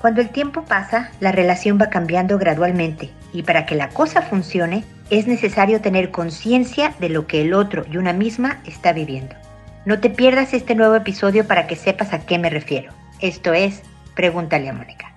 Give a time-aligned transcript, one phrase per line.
[0.00, 4.84] Cuando el tiempo pasa, la relación va cambiando gradualmente y para que la cosa funcione
[5.10, 9.34] es necesario tener conciencia de lo que el otro y una misma está viviendo.
[9.84, 12.92] No te pierdas este nuevo episodio para que sepas a qué me refiero.
[13.20, 13.82] Esto es,
[14.14, 15.07] pregúntale a Mónica.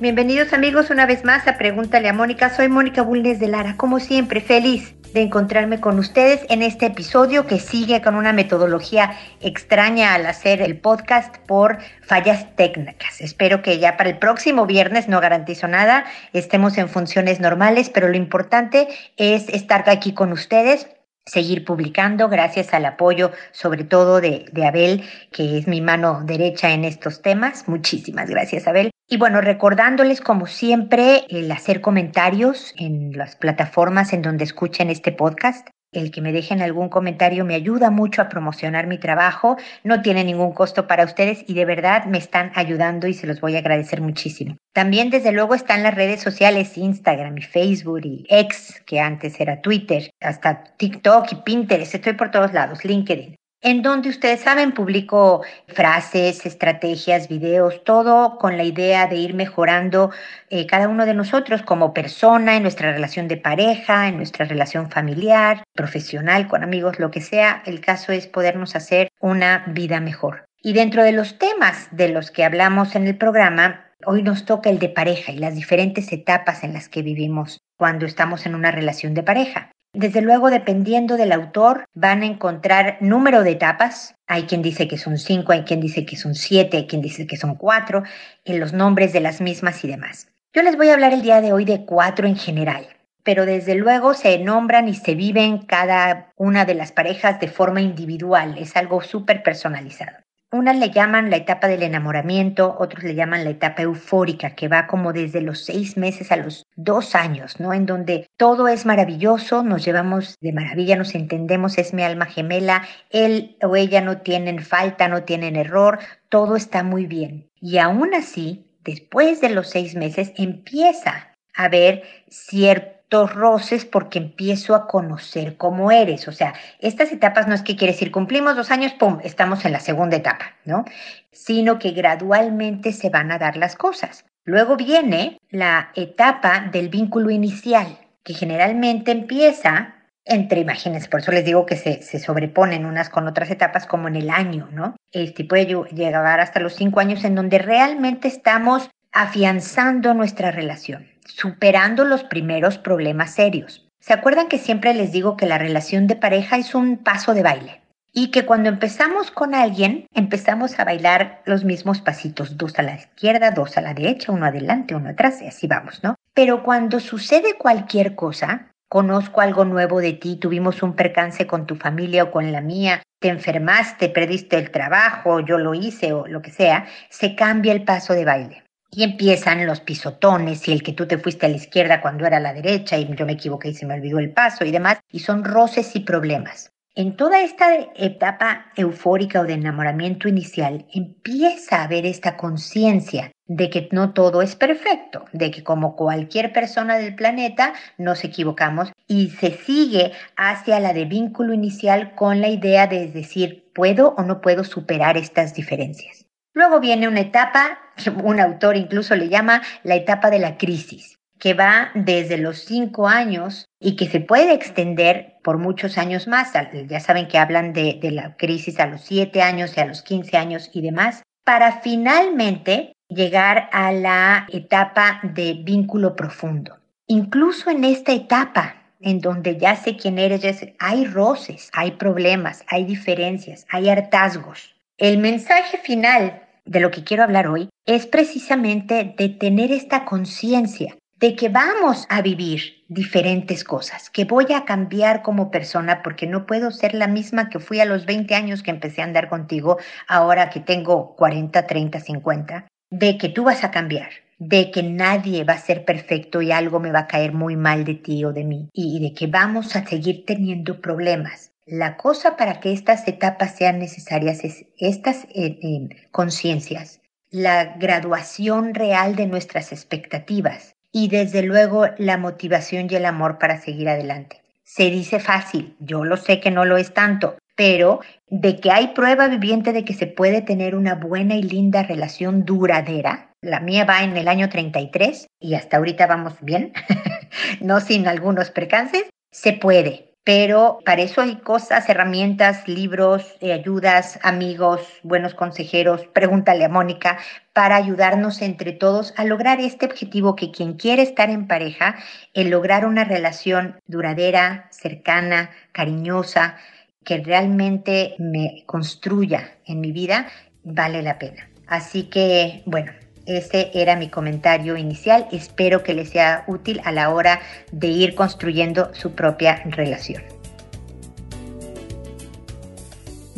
[0.00, 2.54] Bienvenidos amigos una vez más a Pregúntale a Mónica.
[2.54, 7.48] Soy Mónica Bulnes de Lara, como siempre, feliz de encontrarme con ustedes en este episodio
[7.48, 13.20] que sigue con una metodología extraña al hacer el podcast por fallas técnicas.
[13.20, 18.06] Espero que ya para el próximo viernes, no garantizo nada, estemos en funciones normales, pero
[18.06, 18.86] lo importante
[19.16, 20.86] es estar aquí con ustedes
[21.28, 26.84] seguir publicando gracias al apoyo sobre todo de, Abel, que es mi mano derecha en
[26.84, 27.68] estos temas.
[27.68, 28.90] Muchísimas gracias Abel.
[29.08, 35.12] Y bueno, recordándoles como siempre el hacer comentarios en las plataformas en donde escuchen este
[35.12, 35.68] podcast.
[35.90, 40.22] El que me dejen algún comentario me ayuda mucho a promocionar mi trabajo, no tiene
[40.22, 43.60] ningún costo para ustedes y de verdad me están ayudando y se los voy a
[43.60, 44.58] agradecer muchísimo.
[44.74, 49.62] También desde luego están las redes sociales Instagram y Facebook y X, que antes era
[49.62, 55.42] Twitter, hasta TikTok y Pinterest, estoy por todos lados, LinkedIn en donde ustedes saben, publico
[55.66, 60.10] frases, estrategias, videos, todo con la idea de ir mejorando
[60.48, 64.90] eh, cada uno de nosotros como persona, en nuestra relación de pareja, en nuestra relación
[64.90, 67.62] familiar, profesional, con amigos, lo que sea.
[67.66, 70.44] El caso es podernos hacer una vida mejor.
[70.62, 74.70] Y dentro de los temas de los que hablamos en el programa, hoy nos toca
[74.70, 78.70] el de pareja y las diferentes etapas en las que vivimos cuando estamos en una
[78.70, 79.70] relación de pareja.
[79.94, 84.14] Desde luego, dependiendo del autor, van a encontrar número de etapas.
[84.26, 87.26] Hay quien dice que son cinco, hay quien dice que son siete, hay quien dice
[87.26, 88.02] que son cuatro,
[88.44, 90.28] en los nombres de las mismas y demás.
[90.52, 92.86] Yo les voy a hablar el día de hoy de cuatro en general,
[93.22, 97.80] pero desde luego se nombran y se viven cada una de las parejas de forma
[97.80, 100.16] individual, es algo súper personalizado.
[100.50, 104.86] Unas le llaman la etapa del enamoramiento, otros le llaman la etapa eufórica, que va
[104.86, 107.74] como desde los seis meses a los dos años, ¿no?
[107.74, 112.82] En donde todo es maravilloso, nos llevamos de maravilla, nos entendemos, es mi alma gemela,
[113.10, 115.98] él o ella no tienen falta, no tienen error,
[116.30, 117.50] todo está muy bien.
[117.60, 124.74] Y aún así, después de los seis meses, empieza a haber cierto roces porque empiezo
[124.74, 126.28] a conocer cómo eres.
[126.28, 129.72] O sea, estas etapas no es que quieres decir cumplimos dos años, pum, estamos en
[129.72, 130.84] la segunda etapa, ¿no?
[131.32, 134.24] Sino que gradualmente se van a dar las cosas.
[134.44, 139.94] Luego viene la etapa del vínculo inicial, que generalmente empieza
[140.24, 144.08] entre, imagínense, por eso les digo que se, se, sobreponen unas con otras etapas como
[144.08, 144.94] en el año, ¿no?
[145.10, 152.04] Este puede llegar hasta los cinco años en donde realmente estamos afianzando nuestra relación superando
[152.04, 153.86] los primeros problemas serios.
[154.00, 157.42] ¿Se acuerdan que siempre les digo que la relación de pareja es un paso de
[157.42, 157.82] baile?
[158.12, 162.94] Y que cuando empezamos con alguien, empezamos a bailar los mismos pasitos, dos a la
[162.94, 166.14] izquierda, dos a la derecha, uno adelante, uno atrás, y así vamos, ¿no?
[166.32, 171.76] Pero cuando sucede cualquier cosa, conozco algo nuevo de ti, tuvimos un percance con tu
[171.76, 176.40] familia o con la mía, te enfermaste, perdiste el trabajo, yo lo hice o lo
[176.40, 178.64] que sea, se cambia el paso de baile.
[178.90, 182.38] Y empiezan los pisotones y el que tú te fuiste a la izquierda cuando era
[182.38, 184.98] a la derecha y yo me equivoqué y se me olvidó el paso y demás,
[185.10, 186.72] y son roces y problemas.
[186.94, 193.70] En toda esta etapa eufórica o de enamoramiento inicial empieza a haber esta conciencia de
[193.70, 199.30] que no todo es perfecto, de que como cualquier persona del planeta nos equivocamos y
[199.30, 204.40] se sigue hacia la de vínculo inicial con la idea de decir, ¿puedo o no
[204.40, 206.26] puedo superar estas diferencias?
[206.52, 207.78] Luego viene una etapa,
[208.22, 213.08] un autor incluso le llama la etapa de la crisis, que va desde los cinco
[213.08, 216.52] años y que se puede extender por muchos años más.
[216.88, 220.36] Ya saben que hablan de, la crisis a los siete años y a los quince
[220.36, 226.76] años y demás, para finalmente llegar a la etapa de vínculo profundo.
[227.06, 232.84] Incluso en esta etapa, en donde ya sé quién eres, hay roces, hay problemas, hay
[232.84, 234.74] diferencias, hay hartazgos.
[234.98, 240.96] El mensaje final de lo que quiero hablar hoy es precisamente de tener esta conciencia
[241.18, 246.46] de que vamos a vivir diferentes cosas, que voy a cambiar como persona porque no
[246.46, 249.78] puedo ser la misma que fui a los 20 años que empecé a andar contigo,
[250.06, 255.42] ahora que tengo 40, 30, 50, de que tú vas a cambiar, de que nadie
[255.42, 258.32] va a ser perfecto y algo me va a caer muy mal de ti o
[258.32, 261.50] de mí, y de que vamos a seguir teniendo problemas.
[261.70, 268.72] La cosa para que estas etapas sean necesarias es estas eh, eh, conciencias, la graduación
[268.72, 274.40] real de nuestras expectativas y desde luego la motivación y el amor para seguir adelante.
[274.64, 278.94] Se dice fácil, yo lo sé que no lo es tanto, pero de que hay
[278.94, 283.34] prueba viviente de que se puede tener una buena y linda relación duradera.
[283.42, 286.72] La mía va en el año 33 y hasta ahorita vamos bien,
[287.60, 289.04] no sin algunos percances.
[289.30, 296.04] Se puede, pero para eso hay cosas, herramientas, libros, eh, ayudas, amigos, buenos consejeros.
[296.12, 297.16] Pregúntale a Mónica
[297.54, 301.96] para ayudarnos entre todos a lograr este objetivo que quien quiere estar en pareja,
[302.34, 306.58] el lograr una relación duradera, cercana, cariñosa,
[307.06, 310.28] que realmente me construya en mi vida,
[310.62, 311.48] vale la pena.
[311.68, 312.92] Así que, bueno,
[313.28, 315.28] ese era mi comentario inicial.
[315.30, 317.40] Espero que les sea útil a la hora
[317.70, 320.22] de ir construyendo su propia relación.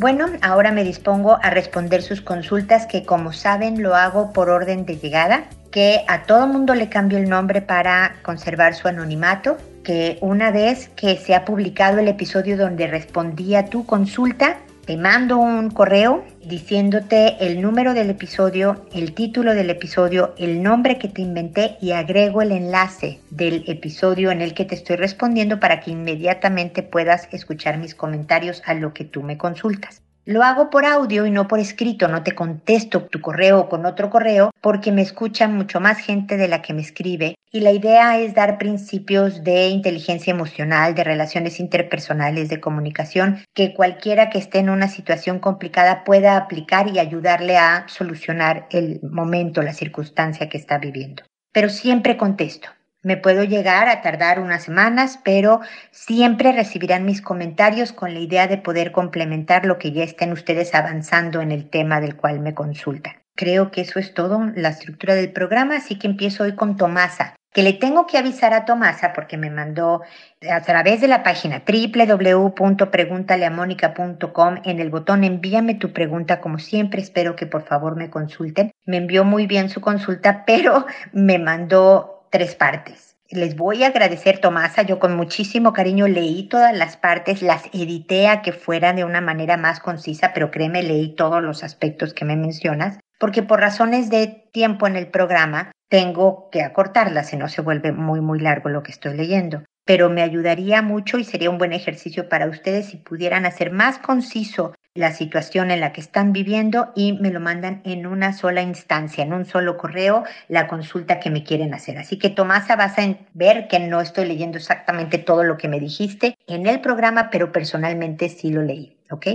[0.01, 4.87] Bueno, ahora me dispongo a responder sus consultas que como saben lo hago por orden
[4.87, 10.17] de llegada, que a todo mundo le cambio el nombre para conservar su anonimato, que
[10.23, 14.57] una vez que se ha publicado el episodio donde respondí a tu consulta,
[14.91, 20.99] te mando un correo diciéndote el número del episodio, el título del episodio, el nombre
[20.99, 25.61] que te inventé y agrego el enlace del episodio en el que te estoy respondiendo
[25.61, 30.03] para que inmediatamente puedas escuchar mis comentarios a lo que tú me consultas.
[30.31, 34.11] Lo hago por audio y no por escrito, no te contesto tu correo con otro
[34.11, 38.17] correo porque me escucha mucho más gente de la que me escribe y la idea
[38.17, 44.61] es dar principios de inteligencia emocional, de relaciones interpersonales, de comunicación, que cualquiera que esté
[44.61, 50.59] en una situación complicada pueda aplicar y ayudarle a solucionar el momento, la circunstancia que
[50.59, 51.25] está viviendo.
[51.51, 52.69] Pero siempre contesto.
[53.03, 55.61] Me puedo llegar a tardar unas semanas, pero
[55.91, 60.75] siempre recibirán mis comentarios con la idea de poder complementar lo que ya estén ustedes
[60.75, 63.15] avanzando en el tema del cual me consultan.
[63.35, 67.37] Creo que eso es todo, la estructura del programa, así que empiezo hoy con Tomasa,
[67.55, 70.03] que le tengo que avisar a Tomasa porque me mandó
[70.51, 77.35] a través de la página www.preguntaleamónica.com en el botón envíame tu pregunta, como siempre espero
[77.35, 78.73] que por favor me consulten.
[78.85, 83.17] Me envió muy bien su consulta, pero me mandó tres partes.
[83.29, 84.83] Les voy a agradecer, Tomasa.
[84.83, 89.21] Yo con muchísimo cariño leí todas las partes, las edité a que fueran de una
[89.21, 94.11] manera más concisa, pero créeme, leí todos los aspectos que me mencionas, porque por razones
[94.11, 98.69] de tiempo en el programa tengo que acortarlas, si no se vuelve muy, muy largo
[98.69, 102.87] lo que estoy leyendo pero me ayudaría mucho y sería un buen ejercicio para ustedes
[102.87, 107.39] si pudieran hacer más conciso la situación en la que están viviendo y me lo
[107.39, 111.99] mandan en una sola instancia, en un solo correo, la consulta que me quieren hacer.
[111.99, 115.79] Así que Tomasa, vas a ver que no estoy leyendo exactamente todo lo que me
[115.79, 119.27] dijiste en el programa, pero personalmente sí lo leí, ¿ok?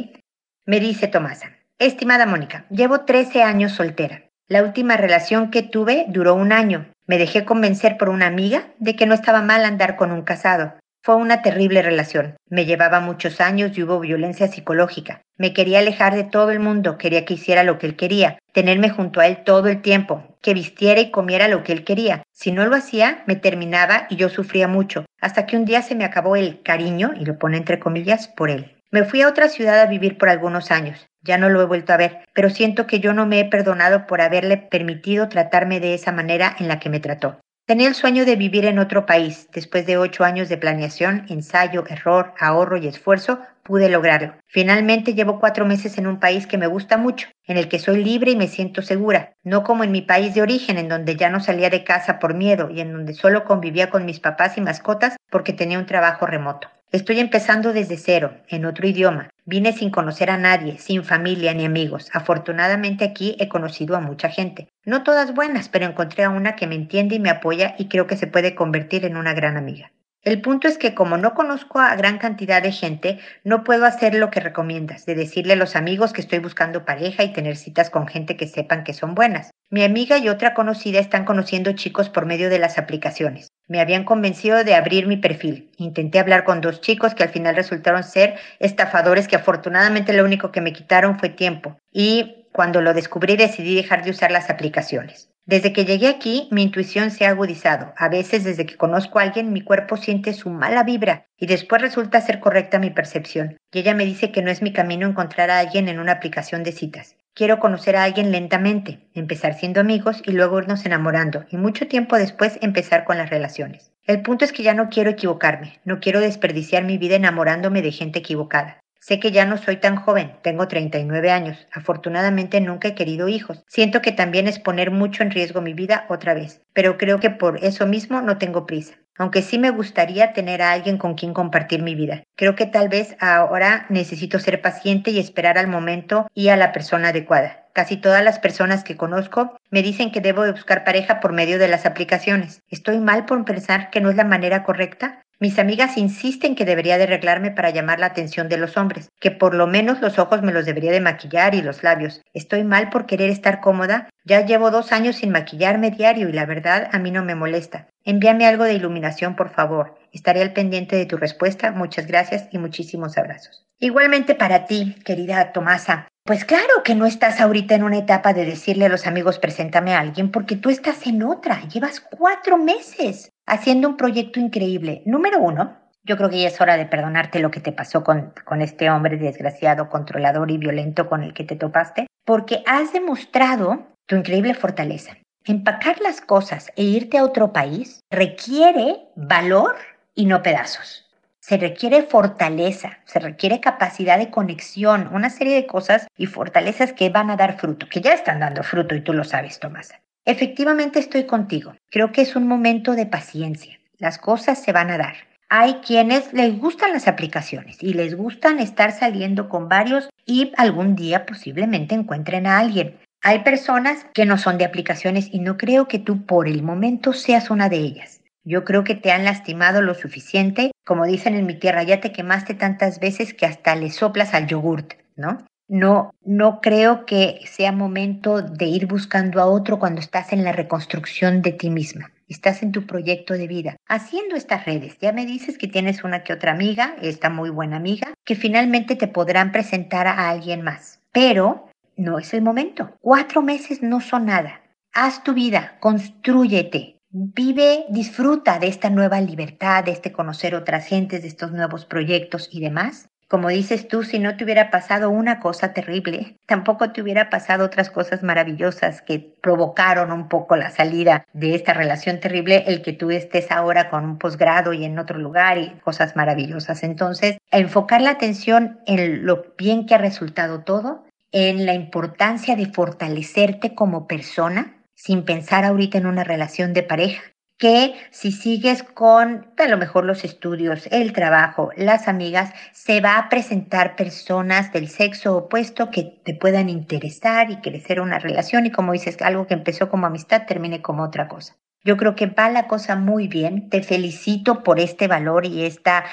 [0.66, 4.24] Me dice Tomasa, estimada Mónica, llevo 13 años soltera.
[4.48, 6.86] La última relación que tuve duró un año.
[7.08, 10.76] Me dejé convencer por una amiga de que no estaba mal andar con un casado.
[11.06, 12.36] Fue una terrible relación.
[12.50, 15.22] Me llevaba muchos años y hubo violencia psicológica.
[15.38, 18.90] Me quería alejar de todo el mundo, quería que hiciera lo que él quería, tenerme
[18.90, 22.24] junto a él todo el tiempo, que vistiera y comiera lo que él quería.
[22.32, 25.94] Si no lo hacía, me terminaba y yo sufría mucho, hasta que un día se
[25.94, 28.76] me acabó el cariño, y lo pone entre comillas, por él.
[28.90, 31.06] Me fui a otra ciudad a vivir por algunos años.
[31.22, 34.08] Ya no lo he vuelto a ver, pero siento que yo no me he perdonado
[34.08, 37.38] por haberle permitido tratarme de esa manera en la que me trató.
[37.68, 39.50] Tenía el sueño de vivir en otro país.
[39.52, 44.36] Después de ocho años de planeación, ensayo, error, ahorro y esfuerzo, pude lograrlo.
[44.46, 48.04] Finalmente llevo cuatro meses en un país que me gusta mucho, en el que soy
[48.04, 51.32] libre y me siento segura, no como en mi país de origen, en donde ya
[51.32, 54.62] no salía de casa por miedo y en donde solo convivía con mis papás y
[54.62, 56.70] mascotas porque tenía un trabajo remoto.
[56.92, 59.30] Estoy empezando desde cero, en otro idioma.
[59.46, 62.10] Vine sin conocer a nadie, sin familia ni amigos.
[62.14, 64.70] Afortunadamente aquí he conocido a mucha gente.
[64.86, 68.08] No todas buenas, pero encontré a una que me entiende y me apoya y creo
[68.08, 69.92] que se puede convertir en una gran amiga.
[70.26, 74.16] El punto es que como no conozco a gran cantidad de gente, no puedo hacer
[74.16, 77.92] lo que recomiendas, de decirle a los amigos que estoy buscando pareja y tener citas
[77.92, 79.52] con gente que sepan que son buenas.
[79.70, 83.50] Mi amiga y otra conocida están conociendo chicos por medio de las aplicaciones.
[83.68, 85.70] Me habían convencido de abrir mi perfil.
[85.78, 90.52] Intenté hablar con dos chicos que al final resultaron ser estafadores que afortunadamente lo único
[90.52, 91.78] que me quitaron fue tiempo.
[91.92, 95.30] Y cuando lo descubrí decidí dejar de usar las aplicaciones.
[95.48, 97.94] Desde que llegué aquí, mi intuición se ha agudizado.
[97.98, 101.84] A veces, desde que conozco a alguien, mi cuerpo siente su mala vibra y después
[101.84, 103.58] resulta ser correcta mi percepción.
[103.72, 106.64] Y ella me dice que no es mi camino encontrar a alguien en una aplicación
[106.64, 107.16] de citas.
[107.36, 112.16] Quiero conocer a alguien lentamente, empezar siendo amigos y luego irnos enamorando y mucho tiempo
[112.16, 113.92] después empezar con las relaciones.
[114.08, 117.92] El punto es que ya no quiero equivocarme, no quiero desperdiciar mi vida enamorándome de
[117.92, 118.80] gente equivocada.
[119.08, 121.68] Sé que ya no soy tan joven, tengo 39 años.
[121.72, 123.64] Afortunadamente nunca he querido hijos.
[123.68, 127.30] Siento que también es poner mucho en riesgo mi vida otra vez, pero creo que
[127.30, 128.96] por eso mismo no tengo prisa.
[129.16, 132.24] Aunque sí me gustaría tener a alguien con quien compartir mi vida.
[132.36, 136.72] Creo que tal vez ahora necesito ser paciente y esperar al momento y a la
[136.72, 137.65] persona adecuada.
[137.76, 141.60] Casi todas las personas que conozco me dicen que debo de buscar pareja por medio
[141.60, 142.62] de las aplicaciones.
[142.70, 145.24] ¿Estoy mal por pensar que no es la manera correcta?
[145.42, 149.32] Mis amigas insisten que debería de arreglarme para llamar la atención de los hombres, que
[149.32, 152.22] por lo menos los ojos me los debería de maquillar y los labios.
[152.34, 154.08] Estoy mal por querer estar cómoda.
[154.24, 157.88] Ya llevo dos años sin maquillarme diario y la verdad a mí no me molesta.
[158.06, 159.98] Envíame algo de iluminación, por favor.
[160.16, 161.72] Estaré al pendiente de tu respuesta.
[161.72, 163.68] Muchas gracias y muchísimos abrazos.
[163.80, 166.08] Igualmente para ti, querida Tomasa.
[166.24, 169.94] Pues claro que no estás ahorita en una etapa de decirle a los amigos preséntame
[169.94, 171.60] a alguien porque tú estás en otra.
[171.68, 175.04] Llevas cuatro meses haciendo un proyecto increíble.
[175.06, 178.32] Número uno, yo creo que ya es hora de perdonarte lo que te pasó con,
[178.46, 183.86] con este hombre desgraciado, controlador y violento con el que te topaste, porque has demostrado
[184.06, 185.18] tu increíble fortaleza.
[185.44, 189.76] Empacar las cosas e irte a otro país requiere valor
[190.16, 191.06] y no pedazos.
[191.40, 197.10] Se requiere fortaleza, se requiere capacidad de conexión, una serie de cosas y fortalezas que
[197.10, 199.94] van a dar fruto, que ya están dando fruto y tú lo sabes, Tomás.
[200.26, 201.76] Efectivamente estoy contigo.
[201.92, 203.80] Creo que es un momento de paciencia.
[204.00, 205.16] Las cosas se van a dar.
[205.50, 210.96] Hay quienes les gustan las aplicaciones y les gustan estar saliendo con varios y algún
[210.96, 212.98] día posiblemente encuentren a alguien.
[213.22, 217.14] Hay personas que no son de aplicaciones y no creo que tú por el momento
[217.14, 218.22] seas una de ellas.
[218.46, 222.12] Yo creo que te han lastimado lo suficiente, como dicen en mi tierra, ya te
[222.12, 225.40] quemaste tantas veces que hasta le soplas al yogurt, ¿no?
[225.68, 230.52] No, no creo que sea momento de ir buscando a otro cuando estás en la
[230.52, 232.12] reconstrucción de ti misma.
[232.28, 234.96] Estás en tu proyecto de vida, haciendo estas redes.
[235.00, 238.96] Ya me dices que tienes una que otra amiga, esta muy buena amiga, que finalmente
[238.96, 241.00] te podrán presentar a alguien más.
[241.12, 242.96] Pero no es el momento.
[243.02, 244.62] Cuatro meses no son nada.
[244.94, 251.22] Haz tu vida, construyete, vive, disfruta de esta nueva libertad, de este conocer otras gentes,
[251.22, 253.08] de estos nuevos proyectos y demás.
[253.30, 257.66] Como dices tú, si no te hubiera pasado una cosa terrible, tampoco te hubiera pasado
[257.66, 262.92] otras cosas maravillosas que provocaron un poco la salida de esta relación terrible, el que
[262.92, 266.84] tú estés ahora con un posgrado y en otro lugar y cosas maravillosas.
[266.84, 272.68] Entonces, enfocar la atención en lo bien que ha resultado todo, en la importancia de
[272.68, 277.22] fortalecerte como persona, sin pensar ahorita en una relación de pareja,
[277.58, 283.18] que si sigues con a lo mejor los estudios, el trabajo, las amigas, se va
[283.18, 288.72] a presentar personas del sexo opuesto que te puedan interesar y crecer una relación y
[288.72, 291.56] como dices, algo que empezó como amistad termine como otra cosa.
[291.84, 293.70] Yo creo que va la cosa muy bien.
[293.70, 296.04] Te felicito por este valor y esta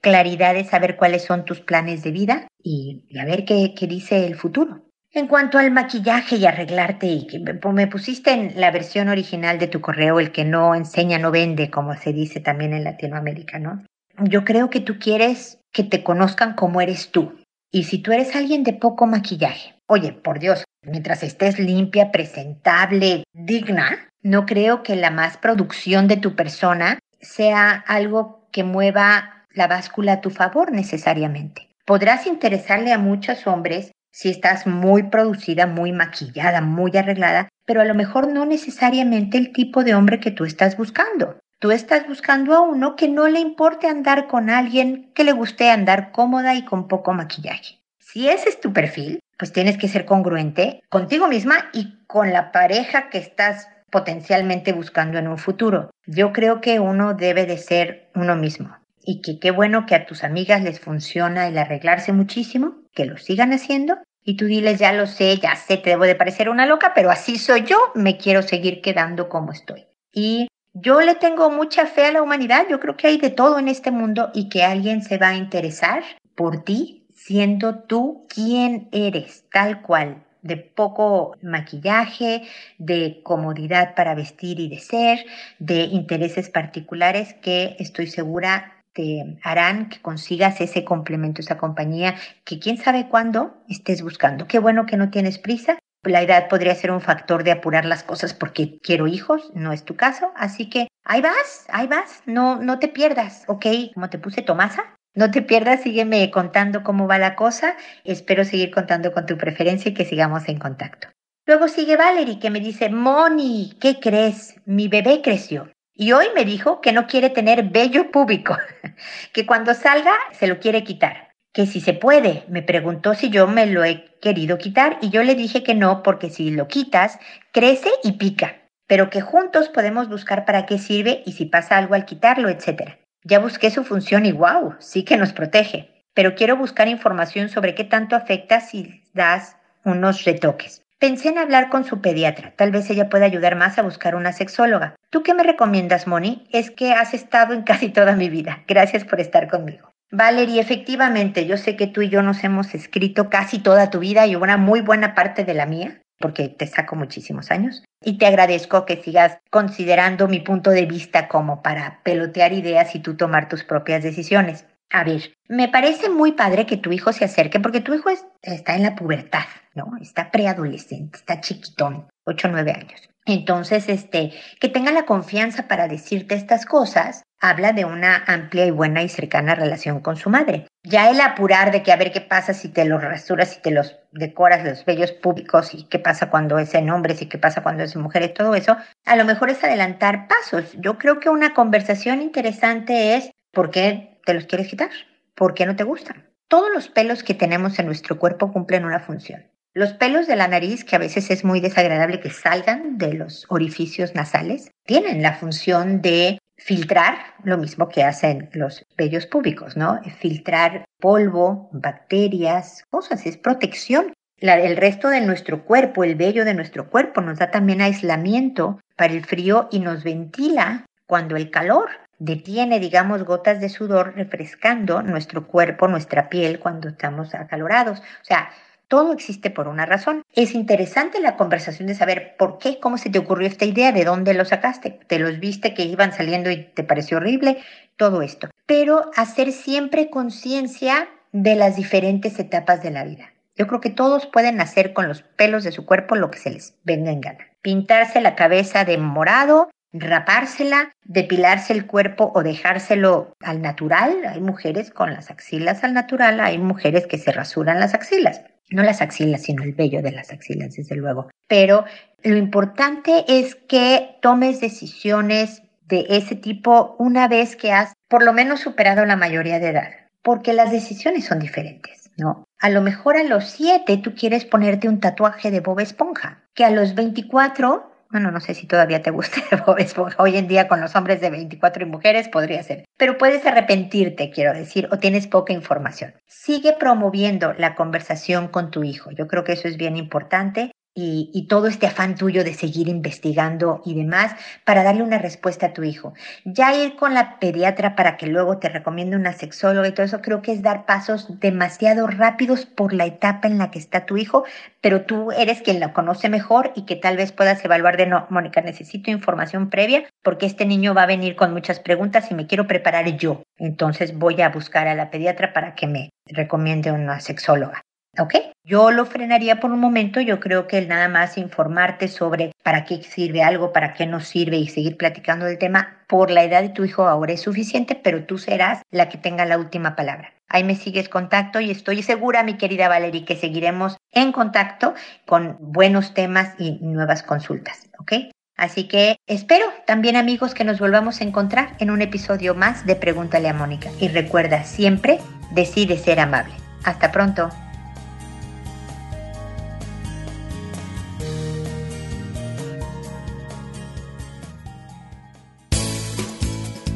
[0.00, 4.34] claridad de saber cuáles son tus planes de vida y, a ver qué dice el
[4.34, 4.82] futuro.
[5.14, 9.66] En cuanto al maquillaje y arreglarte, y que me pusiste en la versión original de
[9.66, 13.84] tu correo, el que no enseña no vende, como se dice también en Latinoamérica, ¿no?
[14.22, 17.34] Yo creo que tú quieres que te conozcan como eres tú.
[17.70, 23.24] Y si tú eres alguien de poco maquillaje, oye, por Dios, mientras estés limpia, presentable,
[23.34, 29.66] digna, no creo que la más producción de tu persona sea algo que mueva la
[29.66, 31.68] báscula a tu favor necesariamente.
[31.84, 37.84] Podrás interesarle a muchos hombres si estás muy producida, muy maquillada, muy arreglada, pero a
[37.84, 41.40] lo mejor no necesariamente el tipo de hombre que tú estás buscando.
[41.58, 45.70] Tú estás buscando a uno que no le importe andar con alguien que le guste
[45.70, 47.78] andar cómoda y con poco maquillaje.
[47.98, 52.52] Si ese es tu perfil, pues tienes que ser congruente contigo misma y con la
[52.52, 55.90] pareja que estás potencialmente buscando en un futuro.
[56.06, 60.06] Yo creo que uno debe de ser uno mismo y que qué bueno que a
[60.06, 64.92] tus amigas les funciona el arreglarse muchísimo, que lo sigan haciendo y tú diles, ya
[64.92, 68.18] lo sé, ya sé, te debo de parecer una loca, pero así soy yo, me
[68.18, 69.86] quiero seguir quedando como estoy.
[70.12, 73.58] Y yo le tengo mucha fe a la humanidad, yo creo que hay de todo
[73.58, 76.02] en este mundo y que alguien se va a interesar
[76.34, 82.42] por ti siendo tú quien eres, tal cual, de poco maquillaje,
[82.78, 85.24] de comodidad para vestir y de ser,
[85.58, 92.58] de intereses particulares que estoy segura te harán que consigas ese complemento, esa compañía que
[92.58, 94.46] quién sabe cuándo estés buscando.
[94.46, 95.78] Qué bueno que no tienes prisa.
[96.04, 99.84] La edad podría ser un factor de apurar las cosas porque quiero hijos, no es
[99.84, 100.32] tu caso.
[100.36, 103.66] Así que ahí vas, ahí vas, no, no te pierdas, ¿ok?
[103.94, 107.76] Como te puse Tomasa, no te pierdas, sígueme contando cómo va la cosa.
[108.04, 111.08] Espero seguir contando con tu preferencia y que sigamos en contacto.
[111.46, 114.54] Luego sigue Valerie que me dice, Moni, ¿qué crees?
[114.64, 115.68] Mi bebé creció.
[115.94, 118.56] Y hoy me dijo que no quiere tener vello público,
[119.32, 121.32] que cuando salga se lo quiere quitar.
[121.52, 122.44] que si se puede.
[122.48, 126.02] Me preguntó si yo me lo he querido quitar y yo le dije que no
[126.02, 127.18] porque si lo quitas,
[127.52, 128.56] crece y pica,
[128.86, 132.96] pero que juntos podemos buscar para qué sirve y si pasa algo al quitarlo, etc.
[133.24, 137.74] Ya busqué su función y wow, sí que nos protege, pero quiero buscar información sobre
[137.74, 140.81] qué tanto afecta si das unos retoques.
[141.02, 144.32] Pensé en hablar con su pediatra, tal vez ella pueda ayudar más a buscar una
[144.32, 144.94] sexóloga.
[145.10, 146.46] ¿Tú qué me recomiendas, Moni?
[146.52, 148.62] Es que has estado en casi toda mi vida.
[148.68, 149.90] Gracias por estar conmigo.
[150.12, 154.28] Valerie, efectivamente, yo sé que tú y yo nos hemos escrito casi toda tu vida
[154.28, 157.82] y una muy buena parte de la mía, porque te saco muchísimos años.
[158.00, 163.00] Y te agradezco que sigas considerando mi punto de vista como para pelotear ideas y
[163.00, 164.66] tú tomar tus propias decisiones.
[164.92, 168.10] A ver, me parece muy padre que tu hijo se acerque porque tu hijo
[168.42, 169.92] está en la pubertad, ¿no?
[170.00, 173.08] Está preadolescente, está chiquitón, 8 o 9 años.
[173.24, 178.70] Entonces, este, que tenga la confianza para decirte estas cosas, habla de una amplia y
[178.70, 180.66] buena y cercana relación con su madre.
[180.82, 183.70] Ya el apurar de que a ver qué pasa si te los rasuras, y te
[183.70, 187.62] los decoras los vellos públicos y qué pasa cuando es en hombres y qué pasa
[187.62, 190.72] cuando es en mujeres, todo eso, a lo mejor es adelantar pasos.
[190.80, 194.90] Yo creo que una conversación interesante es ¿por qué te los quieres quitar?
[195.34, 196.28] ¿Por qué no te gustan?
[196.48, 199.46] Todos los pelos que tenemos en nuestro cuerpo cumplen una función.
[199.74, 203.46] Los pelos de la nariz, que a veces es muy desagradable que salgan de los
[203.48, 209.98] orificios nasales, tienen la función de filtrar lo mismo que hacen los vellos públicos, ¿no?
[210.18, 214.12] Filtrar polvo, bacterias, cosas, es protección.
[214.40, 219.14] el resto de nuestro cuerpo, el vello de nuestro cuerpo, nos da también aislamiento para
[219.14, 221.88] el frío y nos ventila cuando el calor
[222.24, 227.98] detiene, digamos, gotas de sudor refrescando nuestro cuerpo, nuestra piel cuando estamos acalorados.
[227.98, 228.50] O sea,
[228.86, 230.22] todo existe por una razón.
[230.32, 234.04] Es interesante la conversación de saber por qué, cómo se te ocurrió esta idea, de
[234.04, 237.58] dónde lo sacaste, te los viste que iban saliendo y te pareció horrible,
[237.96, 238.48] todo esto.
[238.66, 243.32] Pero hacer siempre conciencia de las diferentes etapas de la vida.
[243.56, 246.50] Yo creo que todos pueden hacer con los pelos de su cuerpo lo que se
[246.50, 247.48] les venga en gana.
[247.62, 254.24] Pintarse la cabeza de morado, rapársela, depilarse el cuerpo o dejárselo al natural.
[254.26, 258.82] Hay mujeres con las axilas al natural, hay mujeres que se rasuran las axilas no
[258.82, 261.30] las axilas, sino el vello de las axilas, desde luego.
[261.48, 261.84] Pero
[262.22, 268.32] lo importante es que tomes decisiones de ese tipo una vez que has por lo
[268.32, 269.90] menos superado la mayoría de edad,
[270.22, 272.44] porque las decisiones son diferentes, ¿no?
[272.60, 276.64] A lo mejor a los 7 tú quieres ponerte un tatuaje de Bob Esponja, que
[276.64, 279.78] a los 24 bueno, no sé si todavía te gusta Bob.
[280.18, 282.84] Hoy en día con los hombres de 24 y mujeres podría ser.
[282.98, 286.14] Pero puedes arrepentirte, quiero decir, o tienes poca información.
[286.26, 289.10] Sigue promoviendo la conversación con tu hijo.
[289.12, 293.82] Yo creo que eso es bien importante y, todo este afán tuyo de seguir investigando
[293.84, 296.14] y demás para darle una respuesta a tu hijo.
[296.44, 300.20] Ya ir con la pediatra para que luego te recomiende una sexóloga y todo eso,
[300.20, 304.16] creo que es dar pasos demasiado rápidos por la etapa en la que está tu
[304.16, 304.44] hijo,
[304.80, 308.26] pero tú eres quien lo conoce mejor y que tal vez puedas evaluar de no,
[308.30, 312.46] Mónica, necesito información previa porque este niño va a venir con muchas preguntas y me
[312.46, 313.42] quiero preparar yo.
[313.58, 317.82] Entonces voy a buscar a la pediatra para que me recomiende una sexóloga.
[318.18, 318.34] ¿Ok?
[318.64, 322.84] Yo lo frenaría por un momento, yo creo que el nada más informarte sobre para
[322.84, 326.62] qué sirve algo, para qué no sirve y seguir platicando del tema por la edad
[326.62, 330.34] de tu hijo ahora es suficiente, pero tú serás la que tenga la última palabra.
[330.48, 334.94] Ahí me sigues contacto y estoy segura, mi querida Valerie, que seguiremos en contacto
[335.26, 338.12] con buenos temas y nuevas consultas, ¿ok?
[338.58, 342.94] Así que espero también amigos que nos volvamos a encontrar en un episodio más de
[342.94, 343.88] Pregúntale a Mónica.
[343.98, 345.18] Y recuerda siempre,
[345.52, 346.52] decide ser amable.
[346.84, 347.48] Hasta pronto.